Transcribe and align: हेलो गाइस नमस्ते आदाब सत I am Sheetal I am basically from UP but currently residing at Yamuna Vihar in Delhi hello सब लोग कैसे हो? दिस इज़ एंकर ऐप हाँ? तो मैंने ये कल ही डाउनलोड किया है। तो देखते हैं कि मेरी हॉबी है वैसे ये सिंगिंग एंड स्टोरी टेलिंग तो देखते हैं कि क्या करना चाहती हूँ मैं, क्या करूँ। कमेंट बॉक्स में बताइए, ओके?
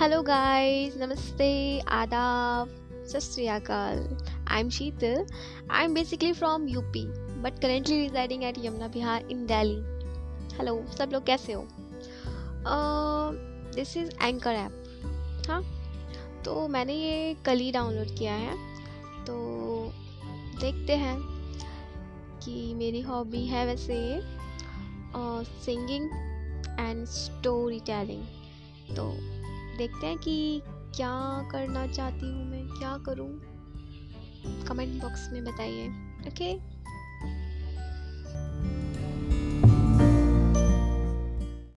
हेलो 0.00 0.22
गाइस 0.22 0.96
नमस्ते 0.96 1.80
आदाब 1.80 2.68
सत 3.08 3.70
I 4.50 4.60
am 4.60 4.68
Sheetal 4.70 5.26
I 5.70 5.84
am 5.84 5.94
basically 5.94 6.32
from 6.32 6.68
UP 6.68 7.04
but 7.40 7.60
currently 7.60 8.00
residing 8.00 8.44
at 8.44 8.54
Yamuna 8.64 8.88
Vihar 8.88 9.28
in 9.30 9.46
Delhi 9.46 10.56
hello 10.56 10.86
सब 10.98 11.10
लोग 11.12 11.26
कैसे 11.26 11.52
हो? 11.52 11.68
दिस 13.74 13.96
इज़ 13.96 14.10
एंकर 14.22 14.50
ऐप 14.50 14.84
हाँ? 15.48 15.62
तो 16.44 16.68
मैंने 16.68 16.94
ये 16.94 17.36
कल 17.46 17.58
ही 17.58 17.72
डाउनलोड 17.72 18.18
किया 18.18 18.34
है। 18.34 18.54
तो 19.24 19.36
देखते 20.60 20.96
हैं 20.96 21.18
कि 22.44 22.74
मेरी 22.74 23.00
हॉबी 23.00 23.46
है 23.46 23.66
वैसे 23.66 23.94
ये 23.94 24.22
सिंगिंग 25.64 26.04
एंड 26.80 27.06
स्टोरी 27.06 27.80
टेलिंग 27.80 28.24
तो 28.96 29.10
देखते 29.80 30.06
हैं 30.06 30.18
कि 30.18 30.62
क्या 30.66 31.48
करना 31.52 31.86
चाहती 31.86 32.26
हूँ 32.26 32.44
मैं, 32.50 32.68
क्या 32.68 32.98
करूँ। 32.98 33.30
कमेंट 34.66 35.02
बॉक्स 35.02 35.32
में 35.32 35.44
बताइए, 35.44 35.88
ओके? 36.28 36.69